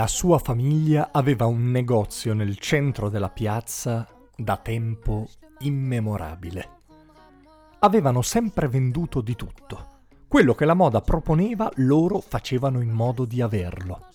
[0.00, 5.28] La sua famiglia aveva un negozio nel centro della piazza da tempo
[5.58, 6.68] immemorabile.
[7.80, 9.88] Avevano sempre venduto di tutto.
[10.26, 14.06] Quello che la moda proponeva loro facevano in modo di averlo.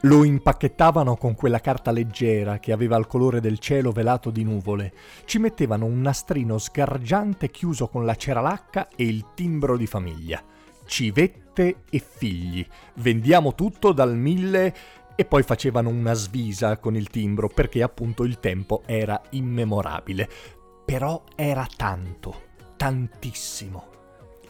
[0.00, 4.92] Lo impacchettavano con quella carta leggera che aveva il colore del cielo velato di nuvole,
[5.24, 10.42] ci mettevano un nastrino sgargiante chiuso con la ceralacca e il timbro di famiglia.
[10.84, 12.64] Civette e figli.
[12.96, 14.74] Vendiamo tutto dal mille
[15.16, 20.28] e poi facevano una svisa con il timbro perché appunto il tempo era immemorabile.
[20.84, 22.42] Però era tanto,
[22.76, 23.94] tantissimo.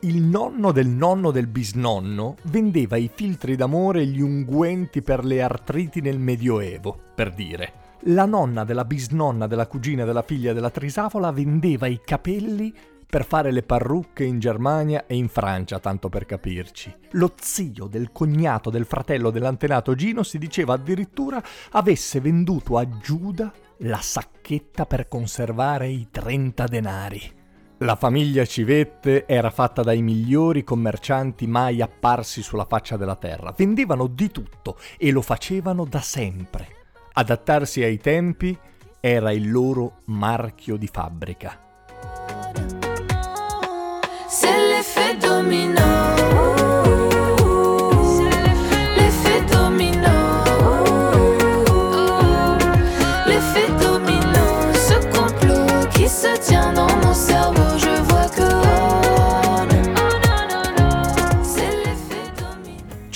[0.00, 5.40] Il nonno del nonno del bisnonno vendeva i filtri d'amore e gli unguenti per le
[5.40, 7.84] artriti nel Medioevo, per dire.
[8.08, 12.74] La nonna della bisnonna della cugina della figlia della Trisavola vendeva i capelli
[13.08, 16.94] per fare le parrucche in Germania e in Francia, tanto per capirci.
[17.12, 23.52] Lo zio del cognato del fratello dell'antenato Gino si diceva addirittura avesse venduto a Giuda
[23.78, 27.34] la sacchetta per conservare i 30 denari.
[27.80, 33.52] La famiglia Civette era fatta dai migliori commercianti mai apparsi sulla faccia della terra.
[33.54, 36.68] Vendevano di tutto e lo facevano da sempre.
[37.12, 38.56] Adattarsi ai tempi
[38.98, 41.65] era il loro marchio di fabbrica.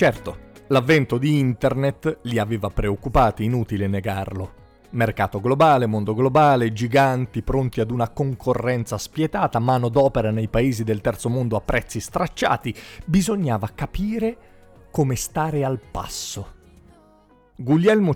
[0.00, 0.38] Certo,
[0.68, 4.54] l'avvento di Internet li aveva preoccupati, inutile negarlo.
[4.92, 11.02] Mercato globale, mondo globale, giganti pronti ad una concorrenza spietata, mano d'opera nei paesi del
[11.02, 12.74] terzo mondo a prezzi stracciati,
[13.04, 14.38] bisognava capire
[14.90, 16.54] come stare al passo.
[17.54, 18.14] Guglielmo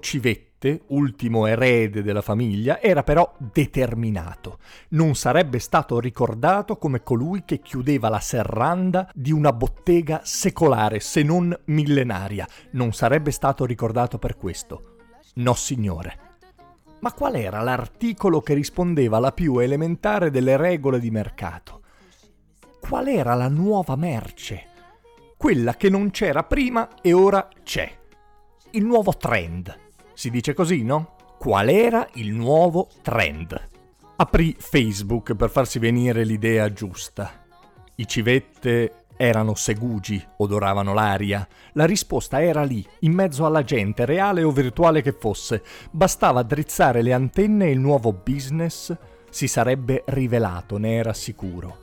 [0.65, 4.59] Civette, ultimo erede della famiglia, era però determinato.
[4.91, 11.23] Non sarebbe stato ricordato come colui che chiudeva la serranda di una bottega secolare, se
[11.23, 12.49] non millenaria.
[12.71, 14.97] Non sarebbe stato ricordato per questo.
[15.35, 16.19] No, signore.
[17.01, 21.83] Ma qual era l'articolo che rispondeva alla più elementare delle regole di mercato?
[22.81, 24.69] Qual era la nuova merce?
[25.37, 27.93] Quella che non c'era prima e ora c'è.
[28.71, 29.83] Il nuovo trend.
[30.15, 31.17] Si dice così, no?
[31.39, 33.69] Qual era il nuovo trend?
[34.17, 37.45] Aprì Facebook per farsi venire l'idea giusta.
[37.97, 41.47] I civette erano segugi, odoravano l'aria.
[41.73, 45.63] La risposta era lì, in mezzo alla gente, reale o virtuale che fosse.
[45.91, 48.97] Bastava drizzare le antenne e il nuovo business
[49.31, 51.79] si sarebbe rivelato, ne era sicuro.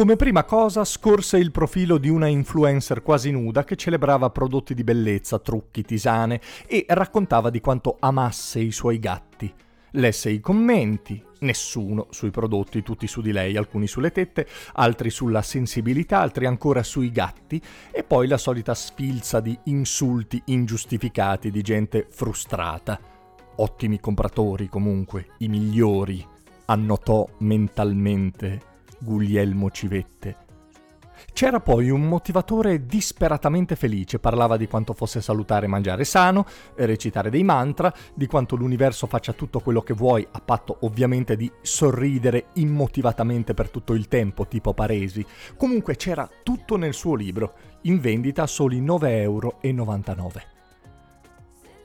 [0.00, 4.82] Come prima cosa scorse il profilo di una influencer quasi nuda che celebrava prodotti di
[4.82, 9.52] bellezza, trucchi, tisane e raccontava di quanto amasse i suoi gatti.
[9.90, 15.42] Lesse i commenti, nessuno sui prodotti, tutti su di lei, alcuni sulle tette, altri sulla
[15.42, 17.60] sensibilità, altri ancora sui gatti
[17.90, 22.98] e poi la solita sfilza di insulti ingiustificati di gente frustrata.
[23.56, 26.26] Ottimi compratori comunque, i migliori,
[26.64, 28.68] annotò mentalmente
[29.00, 30.48] Guglielmo Civette.
[31.32, 36.46] C'era poi un motivatore disperatamente felice, parlava di quanto fosse salutare mangiare sano,
[36.76, 41.50] recitare dei mantra, di quanto l'universo faccia tutto quello che vuoi, a patto ovviamente di
[41.60, 45.24] sorridere immotivatamente per tutto il tempo, tipo Paresi.
[45.56, 49.58] Comunque c'era tutto nel suo libro, in vendita a soli 9,99 euro.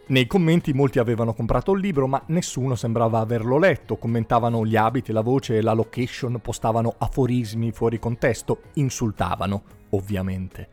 [0.07, 3.97] Nei commenti molti avevano comprato il libro, ma nessuno sembrava averlo letto.
[3.97, 10.69] Commentavano gli abiti, la voce e la location, postavano aforismi fuori contesto, insultavano, ovviamente.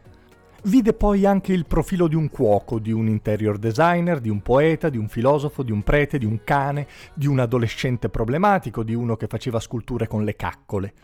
[0.64, 4.90] Vide poi anche il profilo di un cuoco, di un interior designer, di un poeta,
[4.90, 9.16] di un filosofo, di un prete, di un cane, di un adolescente problematico, di uno
[9.16, 10.94] che faceva sculture con le caccole.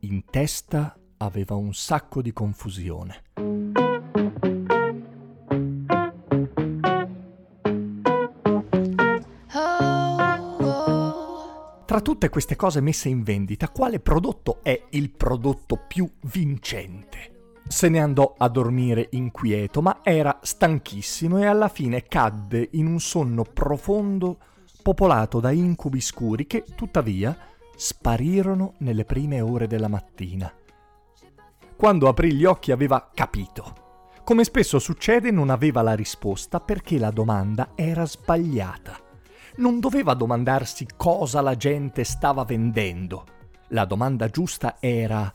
[0.00, 3.22] In testa aveva un sacco di confusione.
[12.06, 17.54] Tutte queste cose messe in vendita, quale prodotto è il prodotto più vincente?
[17.66, 23.00] Se ne andò a dormire inquieto, ma era stanchissimo e alla fine cadde in un
[23.00, 24.38] sonno profondo
[24.84, 27.36] popolato da incubi scuri che, tuttavia,
[27.74, 30.48] sparirono nelle prime ore della mattina.
[31.74, 34.12] Quando aprì gli occhi aveva capito.
[34.22, 39.05] Come spesso succede, non aveva la risposta perché la domanda era sbagliata.
[39.58, 43.24] Non doveva domandarsi cosa la gente stava vendendo.
[43.68, 45.32] La domanda giusta era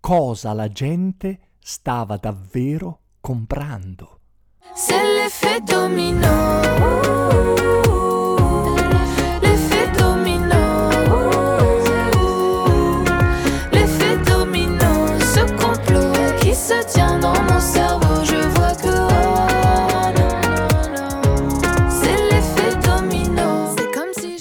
[0.00, 4.18] cosa la gente stava davvero comprando.
[4.74, 6.09] C'est l'effet domino.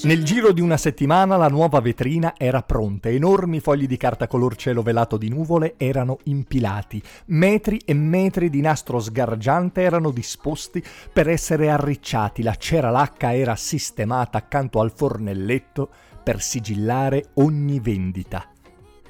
[0.09, 4.55] Nel giro di una settimana la nuova vetrina era pronta, enormi fogli di carta color
[4.55, 10.83] cielo velato di nuvole erano impilati, metri e metri di nastro sgargiante erano disposti
[11.13, 15.91] per essere arricciati, la cera lacca era sistemata accanto al fornelletto
[16.23, 18.49] per sigillare ogni vendita.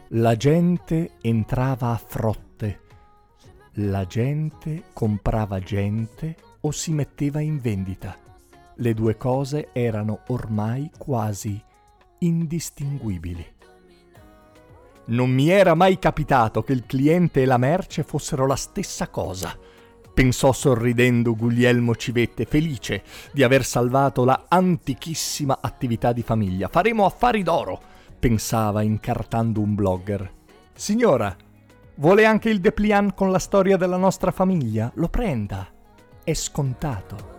[0.10, 2.80] La gente entrava a frotte,
[3.76, 8.28] la gente comprava gente o si metteva in vendita.
[8.82, 11.62] Le due cose erano ormai quasi
[12.20, 13.46] indistinguibili.
[15.08, 19.54] Non mi era mai capitato che il cliente e la merce fossero la stessa cosa.
[20.14, 23.04] Pensò sorridendo Guglielmo Civette, felice
[23.34, 26.70] di aver salvato la antichissima attività di famiglia.
[26.70, 27.82] Faremo affari d'oro,
[28.18, 30.32] pensava incartando un blogger.
[30.74, 31.36] Signora,
[31.96, 34.90] vuole anche il dépliant con la storia della nostra famiglia?
[34.96, 35.68] Lo prenda.
[36.24, 37.39] È scontato.